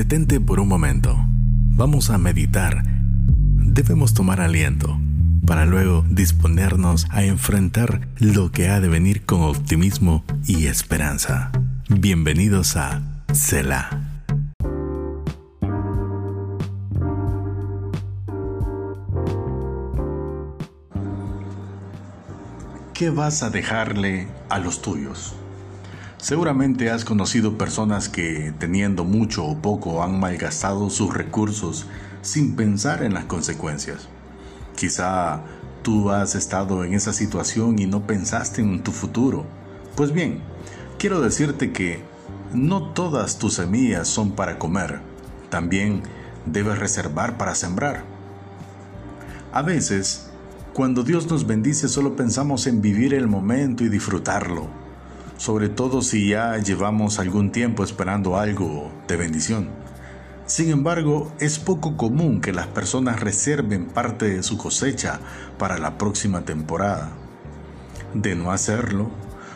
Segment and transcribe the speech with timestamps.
[0.00, 1.14] Detente por un momento.
[1.26, 2.84] Vamos a meditar.
[2.86, 4.98] Debemos tomar aliento
[5.46, 11.52] para luego disponernos a enfrentar lo que ha de venir con optimismo y esperanza.
[11.90, 13.02] Bienvenidos a
[13.34, 13.90] Selah.
[22.94, 25.34] ¿Qué vas a dejarle a los tuyos?
[26.20, 31.86] Seguramente has conocido personas que, teniendo mucho o poco, han malgastado sus recursos
[32.20, 34.06] sin pensar en las consecuencias.
[34.76, 35.40] Quizá
[35.82, 39.46] tú has estado en esa situación y no pensaste en tu futuro.
[39.96, 40.42] Pues bien,
[40.98, 42.02] quiero decirte que
[42.52, 45.00] no todas tus semillas son para comer.
[45.48, 46.02] También
[46.44, 48.04] debes reservar para sembrar.
[49.54, 50.28] A veces,
[50.74, 54.79] cuando Dios nos bendice solo pensamos en vivir el momento y disfrutarlo,
[55.40, 59.70] sobre todo si ya llevamos algún tiempo esperando algo de bendición.
[60.44, 65.18] Sin embargo, es poco común que las personas reserven parte de su cosecha
[65.56, 67.12] para la próxima temporada.
[68.12, 69.10] De no hacerlo,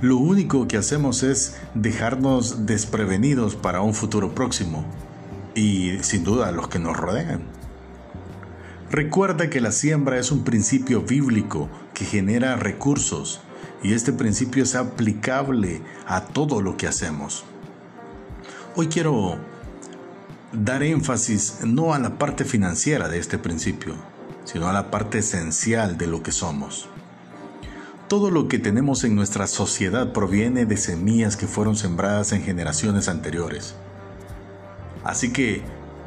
[0.00, 4.86] lo único que hacemos es dejarnos desprevenidos para un futuro próximo
[5.54, 7.42] y sin duda los que nos rodean.
[8.90, 13.42] Recuerda que la siembra es un principio bíblico que genera recursos
[13.86, 17.44] y este principio es aplicable a todo lo que hacemos.
[18.74, 19.38] Hoy quiero
[20.52, 23.94] dar énfasis no a la parte financiera de este principio,
[24.44, 26.88] sino a la parte esencial de lo que somos.
[28.08, 33.08] Todo lo que tenemos en nuestra sociedad proviene de semillas que fueron sembradas en generaciones
[33.08, 33.76] anteriores.
[35.04, 35.62] Así que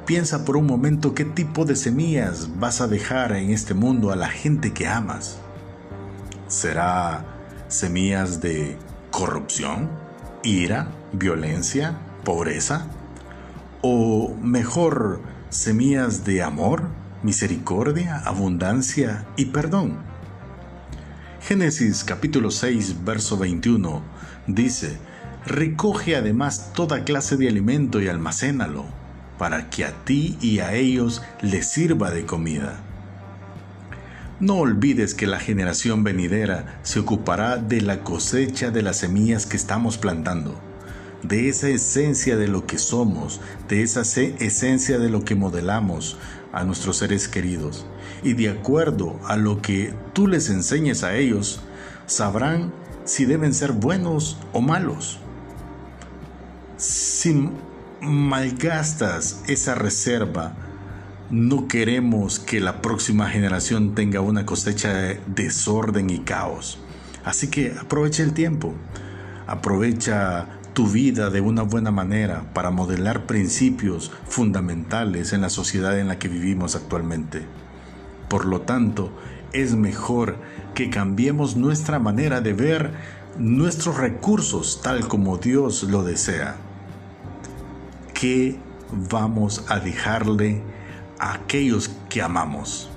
[0.05, 4.15] Piensa por un momento qué tipo de semillas vas a dejar en este mundo a
[4.15, 5.37] la gente que amas.
[6.47, 7.38] ¿Será
[7.69, 8.77] semillas de
[9.11, 9.89] corrupción,
[10.43, 12.87] ira, violencia, pobreza?
[13.81, 16.89] ¿O mejor, semillas de amor,
[17.23, 19.97] misericordia, abundancia y perdón?
[21.41, 24.01] Génesis capítulo 6, verso 21
[24.47, 24.97] dice,
[25.45, 28.85] Recoge además toda clase de alimento y almacénalo
[29.37, 32.83] para que a ti y a ellos les sirva de comida.
[34.39, 39.57] No olvides que la generación venidera se ocupará de la cosecha de las semillas que
[39.57, 40.57] estamos plantando,
[41.23, 46.17] de esa esencia de lo que somos, de esa esencia de lo que modelamos
[46.53, 47.85] a nuestros seres queridos.
[48.23, 51.59] Y de acuerdo a lo que tú les enseñes a ellos,
[52.05, 52.71] sabrán
[53.03, 55.19] si deben ser buenos o malos.
[56.77, 57.51] Sin
[57.99, 60.55] malgastas esa reserva,
[61.29, 66.79] no queremos que la próxima generación tenga una cosecha de desorden y caos.
[67.23, 68.73] Así que aprovecha el tiempo,
[69.47, 76.07] aprovecha tu vida de una buena manera para modelar principios fundamentales en la sociedad en
[76.07, 77.43] la que vivimos actualmente.
[78.29, 79.11] Por lo tanto,
[79.53, 80.37] es mejor
[80.73, 82.91] que cambiemos nuestra manera de ver
[83.37, 86.55] nuestros recursos tal como Dios lo desea.
[88.19, 88.59] ¿qué
[88.91, 90.61] vamos a dejarle
[91.19, 92.89] a aquellos que amamos?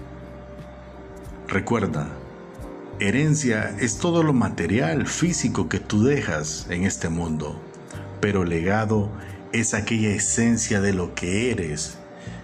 [1.48, 2.08] Recuerda,
[2.98, 7.60] herencia es todo lo material, físico que tú dejas en este mundo,
[8.20, 9.10] pero legado
[9.52, 11.98] es aquella esencia de lo que eres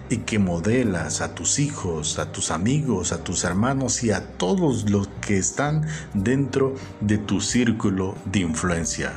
[0.09, 4.89] y que modelas a tus hijos, a tus amigos, a tus hermanos y a todos
[4.89, 9.13] los que están dentro de tu círculo de influencia.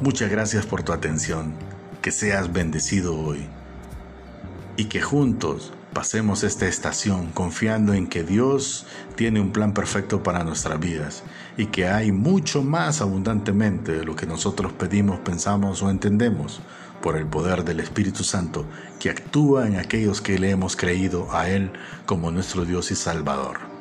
[0.00, 1.54] Muchas gracias por tu atención,
[2.00, 3.46] que seas bendecido hoy
[4.82, 8.84] y que juntos pasemos esta estación confiando en que Dios
[9.14, 11.22] tiene un plan perfecto para nuestras vidas
[11.56, 16.62] y que hay mucho más abundantemente de lo que nosotros pedimos, pensamos o entendemos
[17.00, 18.64] por el poder del Espíritu Santo
[18.98, 21.70] que actúa en aquellos que le hemos creído a Él
[22.04, 23.71] como nuestro Dios y Salvador.